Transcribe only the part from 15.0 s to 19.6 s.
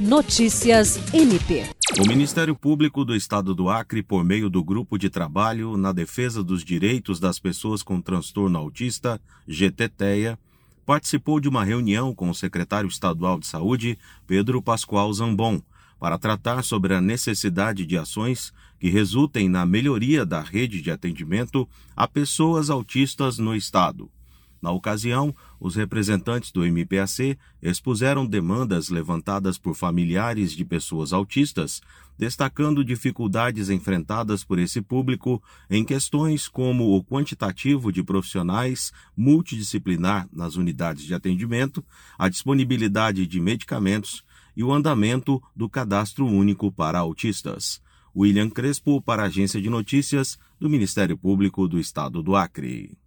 Zambon, para tratar sobre a necessidade de ações que resultem